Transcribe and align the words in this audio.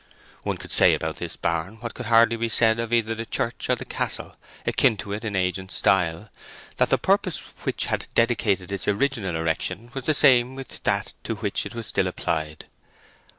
One 0.41 0.57
could 0.57 0.71
say 0.71 0.95
about 0.95 1.17
this 1.17 1.35
barn, 1.35 1.75
what 1.79 1.93
could 1.93 2.07
hardly 2.07 2.35
be 2.35 2.49
said 2.49 2.79
of 2.79 2.91
either 2.91 3.13
the 3.13 3.23
church 3.23 3.69
or 3.69 3.75
the 3.75 3.85
castle, 3.85 4.35
akin 4.65 4.97
to 4.97 5.13
it 5.13 5.23
in 5.23 5.35
age 5.35 5.59
and 5.59 5.69
style, 5.69 6.31
that 6.77 6.89
the 6.89 6.97
purpose 6.97 7.37
which 7.65 7.85
had 7.85 8.07
dictated 8.15 8.71
its 8.71 8.87
original 8.87 9.35
erection 9.35 9.91
was 9.93 10.07
the 10.07 10.15
same 10.15 10.55
with 10.55 10.81
that 10.85 11.13
to 11.25 11.35
which 11.35 11.67
it 11.67 11.75
was 11.75 11.85
still 11.85 12.07
applied. 12.07 12.65